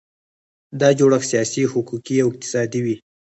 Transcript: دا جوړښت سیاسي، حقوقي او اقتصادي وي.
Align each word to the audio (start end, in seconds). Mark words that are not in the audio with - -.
دا 0.79 0.89
جوړښت 0.99 1.27
سیاسي، 1.31 1.63
حقوقي 1.73 2.15
او 2.23 2.27
اقتصادي 2.31 2.81
وي. 2.85 2.95